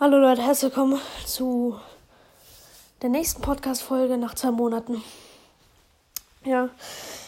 Hallo 0.00 0.16
Leute, 0.16 0.42
herzlich 0.42 0.70
willkommen 0.70 1.00
zu 1.26 1.80
der 3.02 3.08
nächsten 3.08 3.42
Podcast-Folge 3.42 4.16
nach 4.16 4.36
zwei 4.36 4.52
Monaten. 4.52 5.02
Ja, 6.44 6.68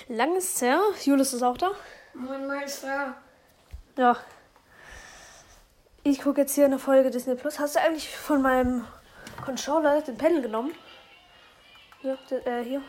lang 0.07 0.37
ist 0.37 0.55
es 0.55 0.63
her. 0.63 0.81
Julius 1.03 1.33
ist 1.33 1.43
auch 1.43 1.59
da. 1.59 1.73
Moin 2.15 2.47
Meister. 2.47 3.17
Ja. 3.97 4.17
Ich 6.05 6.23
gucke 6.23 6.43
jetzt 6.43 6.55
hier 6.55 6.67
eine 6.67 6.79
Folge 6.79 7.11
Disney 7.11 7.35
Plus. 7.35 7.59
Hast 7.59 7.75
du 7.75 7.81
eigentlich 7.81 8.09
von 8.09 8.41
meinem 8.41 8.85
Controller 9.45 10.01
den 10.03 10.17
Panel 10.17 10.41
genommen? 10.41 10.71
Ja, 12.05 12.17
äh, 12.45 12.63
hier. 12.63 12.83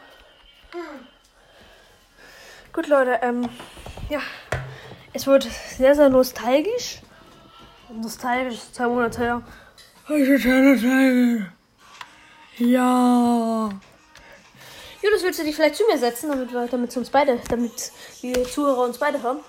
Gut, 2.71 2.85
Leute, 2.85 3.17
ähm, 3.23 3.49
ja. 4.09 4.19
Es 5.11 5.25
wird 5.25 5.41
sehr, 5.75 5.95
sehr 5.95 6.09
nostalgisch. 6.09 7.01
Nostalgisch, 7.89 8.59
zwei 8.73 8.85
Monate 8.85 9.21
her. 9.21 9.41
Ja. 12.57 13.69
Julius, 15.01 15.23
willst 15.23 15.39
du 15.39 15.43
dich 15.43 15.55
vielleicht 15.55 15.75
zu 15.75 15.83
mir 15.87 15.97
setzen, 15.97 16.29
damit 16.29 16.51
wir, 16.51 16.67
damit 16.67 16.95
uns 16.97 17.09
beide, 17.09 17.39
damit 17.49 17.91
die 18.21 18.33
Zuhörer 18.43 18.83
uns 18.83 18.97
beide 18.97 19.21
hören? 19.21 19.39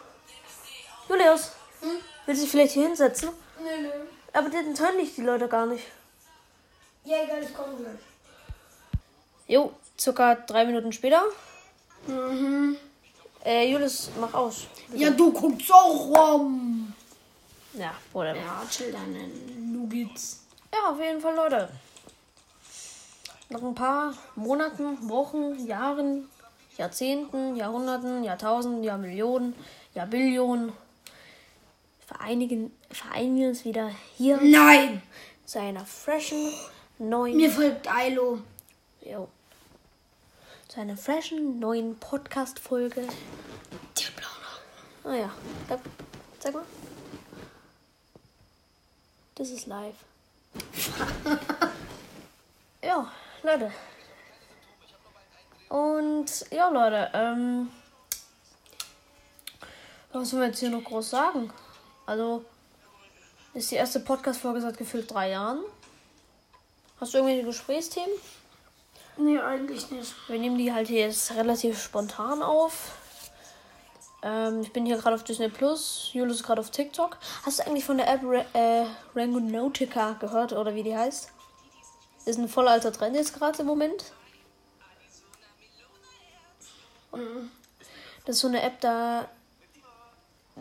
Julius, 1.09 1.53
Hm? 1.81 1.91
willst 2.27 2.41
du 2.41 2.45
dich 2.45 2.51
vielleicht 2.51 2.73
hier 2.73 2.87
hinsetzen? 2.87 3.31
Nö, 3.61 3.83
nö. 3.83 3.89
Aber 4.33 4.49
dann 4.49 4.79
hören 4.79 4.99
dich 4.99 5.15
die 5.15 5.23
Leute 5.23 5.49
gar 5.49 5.67
nicht. 5.67 5.85
Ja, 7.05 7.17
egal, 7.25 7.43
ich 7.43 7.53
komme 7.55 7.75
gleich. 7.77 7.99
Jo, 9.49 9.73
circa 9.99 10.37
drei 10.37 10.65
Minuten 10.65 10.93
später. 10.93 11.23
Mhm. 12.07 12.77
Äh, 13.45 13.69
Julius, 13.71 14.11
mach 14.21 14.33
aus. 14.33 14.67
Ja, 14.95 15.11
du 15.11 15.33
guckst 15.33 15.71
auch 15.73 16.07
rum. 16.07 16.95
Ja, 17.75 17.93
whatever. 18.13 18.37
Ja, 18.37 18.63
chill 18.71 18.93
dann, 18.93 19.15
du 19.75 19.87
geht's. 19.89 20.42
Ja, 20.73 20.91
auf 20.91 20.99
jeden 21.01 21.21
Fall, 21.21 21.35
Leute. 21.35 21.69
Nach 23.51 23.63
ein 23.63 23.75
paar 23.75 24.15
Monaten, 24.35 25.09
Wochen, 25.09 25.67
Jahren, 25.67 26.29
Jahrzehnten, 26.79 27.57
Jahrhunderten, 27.57 28.25
Jahrtausenden, 28.25 28.83
Jahrmillionen, 28.83 29.55
Jahrbillionen 29.95 30.73
vereinigen, 32.07 32.73
vereinigen 32.91 33.37
wir 33.37 33.49
uns 33.49 33.65
wieder 33.65 33.91
hier 34.17 34.39
Nein! 34.41 35.03
zu 35.45 35.61
einer 35.61 35.85
freshen, 35.85 36.51
neuen, 36.99 37.37
Mir 37.37 37.51
folgt 37.51 37.93
Ailo. 37.93 38.39
jo, 39.03 39.29
zu 40.69 40.81
einer 40.81 40.97
freshen, 40.97 41.59
neuen 41.61 41.99
Podcast-Folge. 41.99 43.03
Der 43.03 44.11
blaue. 44.17 45.15
Ah 45.15 45.19
ja, 45.21 45.31
sag, 45.69 45.81
sag 46.39 46.55
mal. 46.55 46.65
Das 49.35 49.51
ist 49.51 49.67
live. 49.67 49.97
ja, 52.83 53.11
Leute. 53.43 53.73
Und 55.69 56.27
ja, 56.51 56.69
Leute, 56.69 57.11
ähm. 57.15 57.71
Was 60.13 60.29
sollen 60.29 60.43
wir 60.43 60.49
jetzt 60.49 60.61
hier 60.61 60.69
noch 60.69 60.85
groß 60.85 61.09
sagen? 61.09 61.51
Also, 62.05 62.45
ist 63.55 63.71
die 63.71 63.77
erste 63.77 64.01
Podcast-Folge 64.01 64.61
seit 64.61 64.77
gefühlt 64.77 65.11
drei 65.11 65.31
Jahren. 65.31 65.61
Hast 67.01 67.15
du 67.15 67.19
irgendwelche 67.19 67.47
Gesprächsthemen? 67.47 68.15
Nee, 69.17 69.39
eigentlich 69.39 69.91
nicht. 69.91 70.15
Wir 70.29 70.39
nehmen 70.39 70.59
die 70.59 70.73
halt 70.73 70.89
hier 70.89 71.01
jetzt 71.01 71.35
relativ 71.35 71.83
spontan 71.83 72.43
auf. 72.43 72.93
Ähm, 74.23 74.61
ich 74.63 74.73
bin 74.73 74.87
hier 74.87 74.97
gerade 74.97 75.15
auf 75.15 75.25
Disney 75.25 75.49
Plus. 75.49 76.11
Julius 76.13 76.37
ist 76.37 76.43
gerade 76.47 76.61
auf 76.61 76.71
TikTok. 76.71 77.19
Hast 77.45 77.59
du 77.59 77.67
eigentlich 77.67 77.85
von 77.85 77.99
der 77.99 78.09
App 78.09 78.23
Ra 78.23 78.45
äh, 78.53 78.87
Rangonautica 79.15 80.13
gehört 80.15 80.53
oder 80.53 80.75
wie 80.75 80.83
die 80.83 80.97
heißt? 80.97 81.31
Ist 82.25 82.39
ein 82.39 82.49
voll 82.49 82.69
alter 82.69 82.93
Trend 82.93 83.17
jetzt 83.17 83.35
gerade 83.35 83.61
im 83.61 83.67
Moment. 83.67 84.13
Das 88.25 88.37
ist 88.37 88.41
so 88.41 88.49
eine 88.49 88.63
App, 88.63 88.81
da 88.81 89.27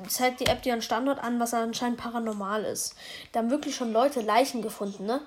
zeigt 0.07 0.39
die 0.39 0.47
App 0.47 0.63
dir 0.63 0.73
einen 0.73 0.81
Standort 0.81 1.19
an, 1.19 1.39
was 1.39 1.53
anscheinend 1.53 1.99
paranormal 1.99 2.63
ist. 2.65 2.95
Da 3.31 3.39
haben 3.39 3.51
wirklich 3.51 3.75
schon 3.75 3.93
Leute 3.93 4.21
Leichen 4.21 4.61
gefunden, 4.61 5.05
ne? 5.05 5.21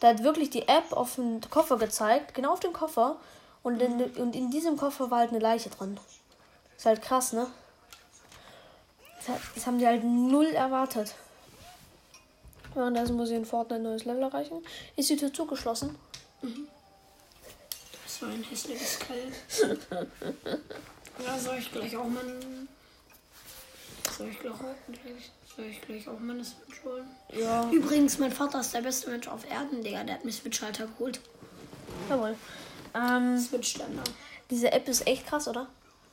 Da 0.00 0.08
hat 0.08 0.22
wirklich 0.22 0.50
die 0.50 0.68
App 0.68 0.92
auf 0.92 1.14
den 1.14 1.40
Koffer 1.48 1.78
gezeigt, 1.78 2.34
genau 2.34 2.52
auf 2.52 2.60
den 2.60 2.72
Koffer. 2.72 3.16
Und 3.62 3.80
in, 3.80 4.02
und 4.16 4.36
in 4.36 4.50
diesem 4.50 4.76
Koffer 4.76 5.10
war 5.10 5.20
halt 5.20 5.30
eine 5.30 5.38
Leiche 5.38 5.70
drin. 5.70 5.98
Ist 6.76 6.86
halt 6.86 7.02
krass, 7.02 7.32
ne? 7.32 7.46
Das, 9.54 9.66
haben 9.66 9.78
die 9.78 9.86
halt 9.86 10.04
null 10.04 10.46
erwartet. 10.46 11.14
Währenddessen 12.74 13.16
muss 13.16 13.30
ich 13.30 13.36
in 13.36 13.44
Fortnite 13.44 13.80
ein 13.80 13.82
neues 13.82 14.04
Level 14.04 14.22
erreichen. 14.22 14.64
Ist 14.94 15.10
die 15.10 15.16
Tür 15.16 15.32
zugeschlossen? 15.32 15.96
Das 18.04 18.22
war 18.22 18.28
ein 18.28 18.44
hässliches 18.44 18.98
Kalt. 18.98 19.78
ja, 21.24 21.38
soll 21.38 21.56
ich 21.56 21.72
gleich 21.72 21.96
auch 21.96 22.04
mein. 22.04 22.68
Soll 24.16 24.28
ich 24.28 24.38
gleich 24.38 24.54
auch, 24.54 24.60
soll 25.56 25.64
ich 25.64 25.80
gleich 25.80 26.08
auch 26.08 26.18
meine 26.20 26.44
Switch 26.44 26.84
holen? 26.84 27.08
Ja. 27.32 27.68
Übrigens, 27.70 28.18
mein 28.18 28.32
Vater 28.32 28.60
ist 28.60 28.74
der 28.74 28.82
beste 28.82 29.10
Mensch 29.10 29.26
auf 29.26 29.50
Erden, 29.50 29.82
Digga. 29.82 30.04
Der 30.04 30.14
hat 30.14 30.24
mir 30.24 30.32
Switch-Halter 30.32 30.86
geholt. 30.86 31.20
Jawohl. 32.08 32.36
Ähm, 32.94 33.38
Switch-Ständer. 33.38 34.04
diese 34.50 34.70
App 34.72 34.88
ist 34.88 35.06
echt 35.06 35.26
krass, 35.26 35.48
oder? 35.48 35.66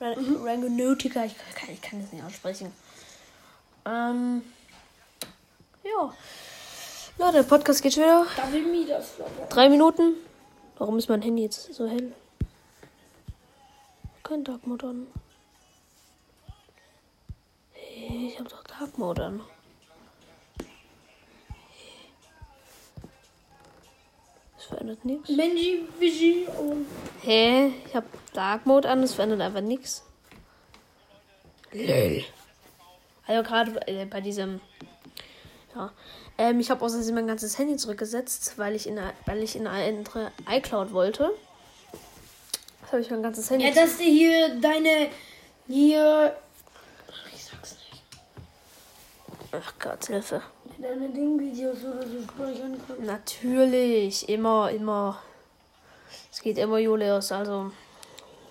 Ra 0.04 0.12
Rangonautica, 0.44 1.24
ich 1.24 1.34
kann, 1.54 1.70
ich 1.72 1.80
kann 1.80 2.02
das 2.02 2.12
nicht 2.12 2.22
aussprechen. 2.22 2.70
Ähm, 3.86 4.42
ja. 5.82 6.14
Leute, 7.16 7.32
der 7.32 7.42
Podcast 7.44 7.82
geht 7.82 7.94
schon 7.94 8.02
wieder. 8.02 8.26
Da 8.36 8.52
will 8.52 8.66
mir 8.66 8.86
das 8.86 9.12
Flopper. 9.12 9.46
Drei 9.48 9.70
Minuten. 9.70 10.16
Warum 10.76 10.98
ist 10.98 11.08
mein 11.08 11.22
Handy 11.22 11.44
jetzt 11.44 11.72
so 11.72 11.88
hell? 11.88 12.12
Kein 14.22 14.44
Dark 14.44 14.66
Mode 14.66 14.88
an. 14.88 15.06
Hey, 17.72 18.28
ich 18.30 18.38
hab 18.38 18.48
doch 18.50 18.62
Dark 18.64 18.98
Mode 18.98 19.24
an. 19.24 19.40
Das 24.56 24.66
verändert 24.66 25.02
nichts. 25.02 25.34
Benji, 25.34 25.88
Vigi, 25.98 26.46
oh. 26.58 26.76
Hä? 27.22 27.72
Ich 27.86 27.94
hab 27.94 28.04
Dark 28.34 28.66
Mode 28.66 28.90
an, 28.90 29.00
das 29.00 29.14
verändert 29.14 29.40
einfach 29.40 29.62
nichts. 29.62 30.04
Lol. 31.72 32.24
Also 33.26 33.42
gerade 33.42 33.86
äh, 33.86 34.04
bei 34.04 34.20
diesem. 34.20 34.60
Ja. 35.74 35.92
Ähm, 36.36 36.60
ich 36.60 36.70
habe 36.70 36.84
außerdem 36.84 37.14
mein 37.14 37.26
ganzes 37.26 37.58
Handy 37.58 37.76
zurückgesetzt, 37.76 38.58
weil 38.58 38.74
ich 38.74 38.86
in 38.86 38.98
eine, 38.98 39.12
weil 39.24 39.42
ich 39.42 39.56
in 39.56 39.66
eine 39.66 39.98
andere 39.98 40.30
iCloud 40.50 40.92
wollte. 40.92 41.30
Das 42.82 42.92
habe 42.92 43.02
ich 43.02 43.10
mein 43.10 43.22
ganzes 43.22 43.48
Handy. 43.50 43.66
Ja, 43.66 43.74
dass 43.74 43.96
du 43.96 44.02
hier 44.02 44.60
deine. 44.60 45.08
Hier. 45.66 46.36
Ich 47.34 47.44
sag's 47.44 47.76
nicht. 47.76 48.02
Ach 49.52 49.72
Gott, 49.78 50.06
Hilfe. 50.06 50.42
Deine 50.78 51.08
Ding-Videos 51.08 51.78
oder 51.84 52.02
so 52.02 52.22
speichern 52.22 52.80
kannst. 52.86 53.02
Natürlich, 53.02 54.28
immer, 54.28 54.70
immer. 54.70 55.22
Es 56.30 56.42
geht 56.42 56.58
immer 56.58 56.78
Julius, 56.78 57.32
also. 57.32 57.70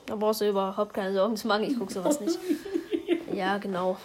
Da 0.05 0.15
brauchst 0.15 0.41
du 0.41 0.49
überhaupt 0.49 0.93
keine 0.93 1.13
Sorgen 1.13 1.37
zu 1.37 1.47
machen, 1.47 1.63
ich 1.63 1.77
gucke 1.77 1.93
sowas 1.93 2.19
nicht. 2.19 2.37
Ja, 3.33 3.57
genau. 3.57 3.97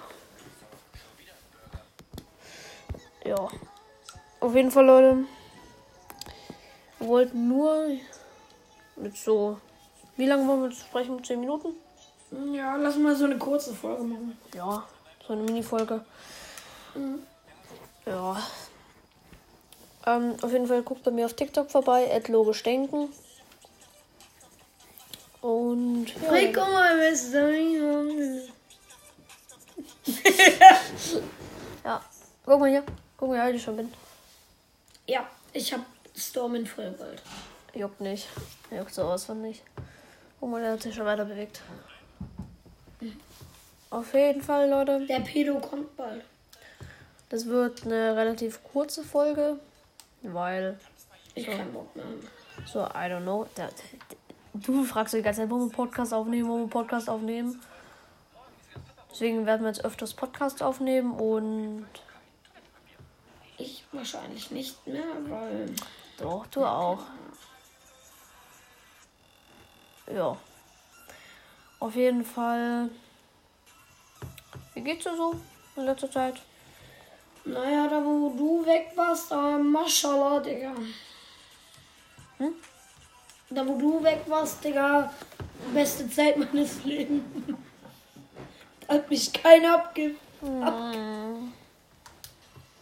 Ja. 3.27 3.47
Auf 4.41 4.55
jeden 4.55 4.71
Fall, 4.71 4.87
Leute. 4.87 5.19
Wir 6.99 7.09
wollten 7.09 7.47
nur 7.47 7.89
mit 8.97 9.17
so. 9.19 9.59
Wie 10.17 10.25
lange 10.25 10.49
wollen 10.49 10.63
wir 10.63 10.69
jetzt 10.71 10.81
sprechen? 10.81 11.23
10 11.23 11.41
Minuten? 11.41 11.75
Ja, 12.55 12.77
lass 12.77 12.97
mal 12.97 13.15
so 13.15 13.27
eine 13.27 13.37
kurze 13.37 13.75
Folge 13.75 14.05
machen. 14.05 14.39
Ja, 14.55 14.85
so 15.27 15.35
eine 15.35 15.43
Mini-Folge. 15.43 16.05
Ja. 18.07 18.37
Ähm, 20.07 20.37
auf 20.41 20.53
jeden 20.53 20.67
Fall 20.67 20.83
guckt 20.83 21.03
bei 21.05 21.11
mir 21.11 21.27
auf 21.27 21.35
TikTok 21.35 21.71
vorbei, 21.71 22.23
logisch 22.29 22.63
denken. 22.63 23.11
Und 25.41 26.07
ja, 26.23 26.33
Hey, 26.33 26.53
guck 26.53 26.69
mal, 26.69 26.99
ist 26.99 27.33
da? 27.33 27.49
ja. 31.85 32.05
Guck 32.45 32.61
mal 32.61 32.69
hier. 32.69 32.83
Guck 33.17 33.29
mal, 33.29 33.37
wie 33.37 33.41
alt 33.41 33.57
ich 33.57 33.63
schon 33.63 33.77
bin. 33.77 33.93
Ja, 35.07 35.27
ich 35.53 35.73
hab 35.73 35.81
Storm 36.17 36.57
in 36.57 36.67
Vollgold. 36.67 37.23
Juckt 37.75 38.01
nicht. 38.01 38.27
Juckt 38.71 38.95
von 38.95 39.43
nicht. 39.43 39.63
Guck 40.41 40.51
mal, 40.51 40.61
der 40.61 40.73
hat 40.73 40.83
sich 40.83 40.95
schon 40.95 41.07
weiter 41.07 41.25
bewegt. 41.25 41.63
Auf 43.91 44.13
jeden 44.15 44.43
Fall, 44.43 44.69
Leute. 44.69 45.07
Der 45.07 45.21
Pedo 45.21 45.61
kommt 45.61 45.97
bald. 45.97 46.25
Das 47.29 47.47
wird 47.47 47.85
eine 47.85 48.17
relativ 48.17 48.63
kurze 48.65 49.05
Folge, 49.05 49.61
weil 50.23 50.79
Ich 51.35 51.47
kann 51.47 51.73
Bock 51.73 51.95
mehr. 51.95 52.05
So, 52.67 52.81
I 52.81 53.07
don't 53.09 53.23
know. 53.23 53.47
Da, 53.55 53.67
da, 53.67 54.17
du 54.55 54.85
fragst 54.85 55.15
die 55.15 55.23
ganze 55.23 55.43
Zeit, 55.43 55.51
wollen 55.51 55.71
wir 55.71 55.77
Podcast 55.77 56.13
aufnehmen, 56.13 56.49
wollen 56.49 56.65
wir 56.65 56.71
Podcast 56.71 57.09
aufnehmen. 57.09 57.61
Deswegen 59.11 59.47
werden 59.47 59.63
wir 59.63 59.69
jetzt 59.69 59.85
öfters 59.85 60.15
Podcast 60.15 60.63
aufnehmen 60.63 61.13
und 61.13 61.87
Ich 63.57 63.85
wahrscheinlich 63.91 64.51
nicht 64.51 64.87
mehr, 64.87 65.03
weil. 65.29 65.75
Doch, 66.19 66.47
du 66.47 66.65
auch. 66.65 67.01
Ja. 70.13 70.37
Auf 71.81 71.95
jeden 71.95 72.25
Fall. 72.25 72.91
Wie 74.75 74.81
geht's 74.83 75.05
dir 75.05 75.17
so 75.17 75.41
in 75.77 75.85
letzter 75.85 76.11
Zeit? 76.11 76.41
Naja, 77.45 77.89
da 77.89 78.05
wo 78.05 78.31
du 78.37 78.67
weg 78.67 78.93
warst, 78.95 79.31
da 79.31 79.59
Maschallah, 79.59 80.41
Digga. 80.41 80.75
Hm? 83.49 83.55
Da 83.57 83.67
wo 83.67 83.79
du 83.79 84.03
weg 84.03 84.23
warst, 84.27 84.65
Digga, 84.65 85.13
beste 85.73 86.09
Zeit 86.11 86.37
meines 86.37 86.85
Lebens. 86.85 87.23
Hat 88.89 89.09
mich 89.11 89.33
keiner 89.33 89.75
abge... 89.75 90.15
Ab 90.63 90.95
Hm. 90.95 91.53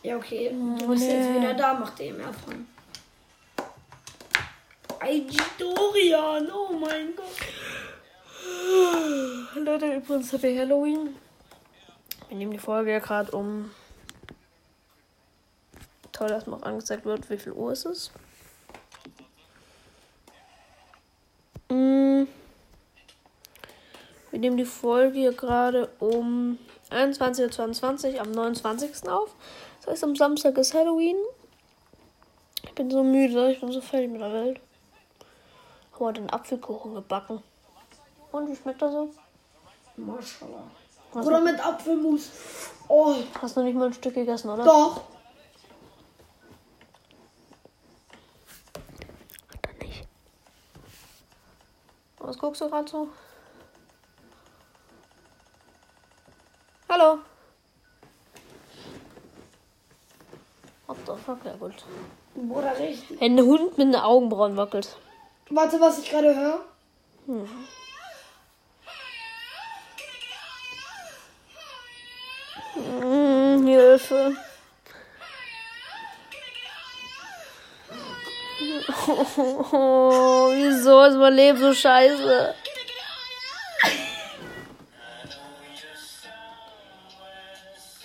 ja, 0.02 0.16
okay. 0.16 0.50
Du 0.78 0.88
bist 0.88 1.04
jetzt 1.04 1.30
nee. 1.30 1.40
wieder 1.40 1.54
da, 1.54 1.74
mach 1.74 1.90
dir 1.90 2.12
mehr 2.12 2.32
von. 2.32 2.66
IG 5.02 5.36
Dorian, 5.58 6.50
oh 6.50 6.74
mein 6.74 7.14
Gott. 7.14 7.26
Leute, 9.54 9.94
übrigens 9.94 10.32
Happy 10.32 10.56
Halloween. 10.56 11.16
Wir 12.28 12.36
nehmen 12.36 12.52
die 12.52 12.58
Folge 12.58 12.92
ja 12.92 12.98
gerade 12.98 13.30
um. 13.32 13.70
Toll, 16.12 16.28
dass 16.28 16.46
noch 16.46 16.62
angezeigt 16.62 17.04
wird, 17.04 17.28
wie 17.30 17.38
viel 17.38 17.52
Uhr 17.52 17.72
es 17.72 17.84
ist. 17.84 18.12
Mm. 21.68 22.26
Wir 24.30 24.40
nehmen 24.40 24.56
die 24.56 24.64
Folge 24.64 25.18
hier 25.18 25.32
gerade 25.32 25.88
um 25.98 26.58
21.22 26.90 28.14
Uhr 28.14 28.20
am 28.20 28.30
29. 28.32 29.08
auf. 29.08 29.34
Das 29.80 29.92
heißt, 29.92 30.04
am 30.04 30.16
Samstag 30.16 30.56
ist 30.58 30.74
Halloween. 30.74 31.16
Ich 32.64 32.72
bin 32.74 32.90
so 32.90 33.02
müde, 33.02 33.50
ich 33.52 33.60
bin 33.60 33.72
so 33.72 33.80
fertig 33.80 34.10
mit 34.10 34.20
der 34.20 34.32
Welt. 34.32 34.60
Haben 35.92 36.04
heute 36.04 36.20
einen 36.20 36.30
Apfelkuchen 36.30 36.94
gebacken. 36.94 37.42
Und 38.32 38.50
wie 38.50 38.56
schmeckt 38.56 38.82
er 38.82 38.90
so? 38.92 39.10
Maschallah. 39.96 40.64
Oder 41.14 41.40
mit 41.40 41.58
Apfelmus. 41.64 42.30
Oh, 42.88 43.14
Hast 43.40 43.56
du 43.56 43.62
nicht 43.62 43.74
mal 43.74 43.86
ein 43.86 43.94
Stück 43.94 44.14
gegessen, 44.14 44.50
oder? 44.50 44.64
doch. 44.64 45.00
Dann 49.62 49.78
nicht. 49.78 50.06
Was 52.18 52.34
guckst 52.46 52.60
du 52.60 52.68
gerade 52.68 52.88
so? 52.88 53.08
Hallo? 56.88 57.18
What 60.86 60.98
the 61.06 61.12
fuck, 61.16 61.44
ja 61.44 61.56
gut. 61.58 61.84
Bruder, 62.36 62.78
richtig. 62.78 63.20
Ein 63.20 63.40
Hund 63.40 63.76
mit 63.76 63.88
den 63.88 63.96
Augenbrauen 63.96 64.56
wackelt. 64.56 64.96
Warte, 65.50 65.80
was 65.80 65.98
ich 65.98 66.08
gerade 66.08 66.36
höre. 66.36 66.60
Mm, 72.76 73.66
Hilfe. 73.66 74.36
Oh, 79.72 80.50
wieso 80.52 81.02
ist 81.04 81.16
mein 81.16 81.34
Leben 81.34 81.58
so 81.58 81.74
scheiße? 81.74 82.54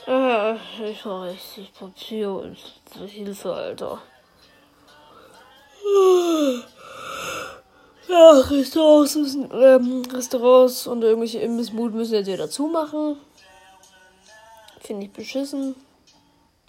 Äh, 0.08 0.56
Ich 0.92 1.06
war 1.06 1.24
richtig 1.30 1.72
Papier 1.74 2.32
und 2.32 2.58
Hilfe, 3.08 3.54
Alter. 3.54 4.02
Ja, 8.10 8.32
Restaurants 8.32 9.16
müssen, 9.16 9.50
ähm, 9.54 10.04
Restaurants 10.12 10.86
und 10.88 11.02
irgendwelche 11.02 11.40
Imbissbuden 11.40 11.96
müssen 11.98 12.16
jetzt 12.16 12.28
wieder 12.28 12.50
zumachen. 12.50 13.18
Finde 14.82 15.06
ich 15.06 15.12
beschissen. 15.14 15.76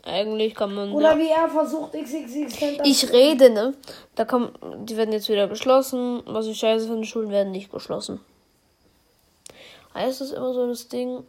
Eigentlich 0.04 0.54
kann 0.54 0.74
man. 0.74 0.92
Oder 0.92 1.16
wie 1.16 1.28
er 1.28 1.48
versucht, 1.48 1.92
XXX 1.92 2.58
Center. 2.58 2.84
Ich 2.84 3.12
rede, 3.12 3.50
ne? 3.50 3.74
Da 4.16 4.24
kommen, 4.24 4.52
die 4.84 4.96
werden 4.96 5.12
jetzt 5.12 5.28
wieder 5.28 5.46
geschlossen. 5.46 6.22
Was 6.26 6.46
ich 6.46 6.58
scheiße 6.58 6.88
finde, 6.88 7.06
Schulen 7.06 7.30
werden 7.30 7.52
nicht 7.52 7.70
geschlossen. 7.70 8.20
Heißt 9.94 10.20
es 10.20 10.32
immer 10.32 10.52
so 10.54 10.66
das 10.66 10.88
Ding? 10.88 11.24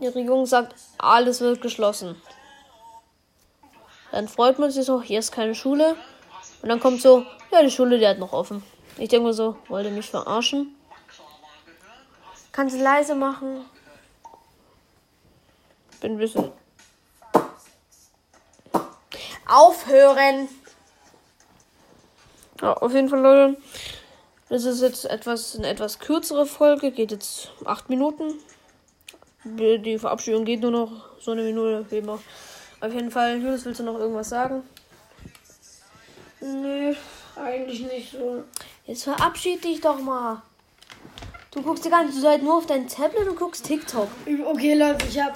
Die 0.00 0.06
Regierung 0.06 0.46
sagt, 0.46 0.74
alles 0.98 1.40
wird 1.40 1.60
geschlossen. 1.60 2.16
Dann 4.12 4.28
freut 4.28 4.58
man 4.58 4.70
sich 4.70 4.84
so, 4.84 5.02
hier 5.02 5.18
ist 5.18 5.32
keine 5.32 5.54
Schule. 5.54 5.96
Und 6.62 6.68
dann 6.68 6.80
kommt 6.80 7.02
so, 7.02 7.24
ja, 7.50 7.62
die 7.62 7.70
Schule, 7.70 7.98
die 7.98 8.06
hat 8.06 8.18
noch 8.18 8.32
offen. 8.32 8.62
Ich 8.98 9.08
denke 9.08 9.26
mir 9.26 9.34
so, 9.34 9.56
wollt 9.68 9.86
ihr 9.86 9.92
mich 9.92 10.08
verarschen? 10.08 10.74
Kannst 12.52 12.76
du 12.76 12.82
leise 12.82 13.14
machen? 13.14 13.64
Bin 16.00 16.12
ein 16.12 16.18
bisschen. 16.18 16.52
Aufhören! 19.46 20.48
Ja, 22.60 22.72
auf 22.72 22.92
jeden 22.92 23.08
Fall, 23.08 23.20
Leute. 23.20 23.56
Das 24.48 24.64
ist 24.64 24.80
jetzt 24.80 25.04
etwas, 25.04 25.56
eine 25.56 25.68
etwas 25.68 25.98
kürzere 25.98 26.46
Folge, 26.46 26.90
geht 26.90 27.10
jetzt 27.10 27.52
acht 27.64 27.88
Minuten. 27.88 28.34
Die 29.44 29.98
Verabschiedung 29.98 30.44
geht 30.44 30.60
nur 30.60 30.70
noch 30.70 30.90
so 31.20 31.32
eine 31.32 31.42
Minute, 31.42 31.84
wie 31.90 31.98
immer. 31.98 32.20
Auf 32.80 32.92
jeden 32.92 33.10
Fall, 33.10 33.36
Julius, 33.36 33.64
willst 33.64 33.80
du 33.80 33.84
noch 33.84 33.98
irgendwas 33.98 34.28
sagen? 34.28 34.62
Nee, 36.40 36.96
eigentlich 37.36 37.80
nicht 37.80 38.12
so. 38.12 38.44
Jetzt 38.84 39.04
verabschied 39.04 39.64
dich 39.64 39.80
doch 39.80 39.98
mal. 40.00 40.42
Du 41.50 41.62
guckst 41.62 41.84
die 41.84 41.90
ganze 41.90 42.20
Zeit 42.20 42.42
nur 42.42 42.58
auf 42.58 42.66
dein 42.66 42.86
Tablet 42.88 43.28
und 43.28 43.38
guckst 43.38 43.64
TikTok. 43.64 44.08
Okay, 44.46 44.74
Leute, 44.74 45.06
ich 45.06 45.18
habe 45.20 45.34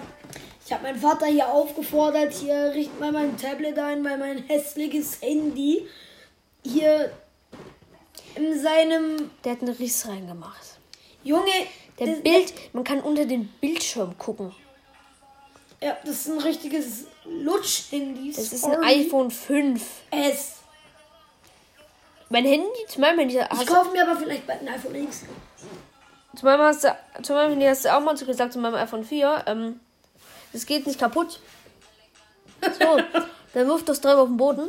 ich 0.70 0.74
hab 0.74 0.84
meinen 0.84 1.00
Vater 1.00 1.26
hier 1.26 1.48
aufgefordert, 1.48 2.32
hier 2.32 2.70
richt 2.72 3.00
mal 3.00 3.10
mein 3.10 3.36
Tablet 3.36 3.76
ein, 3.76 4.04
weil 4.04 4.18
mein 4.18 4.44
hässliches 4.46 5.20
Handy 5.20 5.84
hier 6.64 7.10
in 8.36 8.56
seinem 8.56 9.32
Der 9.42 9.54
hat 9.54 9.62
einen 9.62 9.74
Riss 9.74 10.06
reingemacht. 10.06 10.78
Junge, 11.24 11.50
Der 11.98 12.06
das, 12.06 12.20
Bild, 12.20 12.54
man 12.72 12.84
kann 12.84 13.00
unter 13.00 13.24
den 13.24 13.48
Bildschirm 13.60 14.16
gucken. 14.16 14.54
Ja, 15.82 15.96
das 16.04 16.20
ist 16.20 16.28
ein 16.28 16.38
richtiges 16.38 17.06
Lutsch-Handy. 17.24 18.32
Das 18.32 18.52
ist 18.52 18.64
ein 18.64 18.80
iPhone 18.84 19.32
5. 19.32 19.82
S. 20.12 20.58
Mein 22.28 22.44
Handy, 22.44 22.86
zu 22.86 23.00
meinem 23.00 23.18
Handy 23.18 23.40
Ich 23.60 23.66
kaufe 23.66 23.90
mir 23.90 24.08
aber 24.08 24.20
vielleicht 24.20 24.46
bald 24.46 24.60
ein 24.60 24.68
iPhone 24.68 24.94
X. 24.94 25.24
zu 26.36 26.44
meinem, 26.44 26.60
hast 26.60 26.84
du, 26.84 26.96
zu 27.24 27.32
meinem 27.32 27.50
Handy 27.50 27.66
hast 27.66 27.84
du 27.84 27.92
auch 27.92 28.00
mal 28.00 28.16
so 28.16 28.24
gesagt, 28.24 28.52
zu 28.52 28.60
meinem 28.60 28.76
iPhone 28.76 29.02
4, 29.02 29.46
ähm, 29.48 29.80
das 30.52 30.66
geht 30.66 30.86
nicht 30.86 30.98
kaputt. 30.98 31.40
So, 32.62 32.98
dann 33.54 33.66
wirft 33.68 33.88
das 33.88 34.00
drauf 34.00 34.18
auf 34.18 34.28
den 34.28 34.36
Boden. 34.36 34.68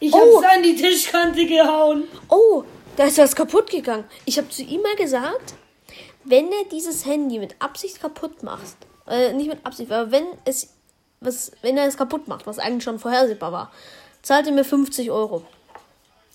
Ich 0.00 0.12
Oh. 0.12 0.42
hab's 0.42 0.54
an 0.56 0.62
die 0.62 0.74
Tischkante 0.76 1.46
gehauen. 1.46 2.04
Oh, 2.28 2.64
da 2.96 3.04
ist 3.04 3.18
was 3.18 3.34
kaputt 3.34 3.70
gegangen. 3.70 4.04
Ich 4.24 4.36
habe 4.38 4.48
zu 4.50 4.62
ihm 4.62 4.82
mal 4.82 4.96
gesagt, 4.96 5.54
wenn 6.24 6.46
er 6.52 6.64
dieses 6.70 7.06
Handy 7.06 7.38
mit 7.38 7.54
Absicht 7.60 8.00
kaputt 8.00 8.42
macht, 8.42 8.76
äh, 9.08 9.32
nicht 9.32 9.48
mit 9.48 9.64
Absicht, 9.64 9.90
aber 9.90 10.10
wenn 10.10 10.26
es, 10.44 10.68
was, 11.20 11.52
wenn 11.62 11.76
er 11.78 11.86
es 11.86 11.96
kaputt 11.96 12.28
macht, 12.28 12.46
was 12.46 12.58
eigentlich 12.58 12.84
schon 12.84 12.98
vorhersehbar 12.98 13.52
war, 13.52 13.72
zahlt 14.22 14.46
er 14.46 14.52
mir 14.52 14.64
50 14.64 15.10
Euro. 15.10 15.44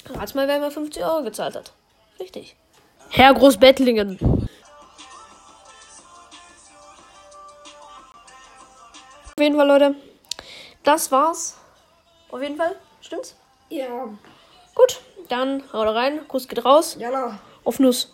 Rat 0.10 0.34
mal, 0.36 0.48
wer 0.48 0.60
mir 0.60 0.72
50 0.72 1.04
Euro 1.04 1.24
gezahlt 1.24 1.56
hat. 1.56 1.74
Richtig. 2.20 2.56
Herr 3.10 3.34
Großbettlingen. 3.34 4.47
Jeden 9.48 9.58
Fall, 9.58 9.68
Leute. 9.68 9.96
Das 10.84 11.10
war's. 11.10 11.58
Auf 12.30 12.42
jeden 12.42 12.58
Fall. 12.58 12.76
Stimmt's? 13.00 13.38
Ja. 13.70 14.10
Gut, 14.76 15.00
dann 15.30 15.64
haut 15.72 15.88
rein. 15.88 16.28
Kuss 16.28 16.50
geht 16.50 16.66
raus. 16.66 16.98
Jalla. 17.00 17.40
Auf 17.64 17.80
Nuss. 17.80 18.14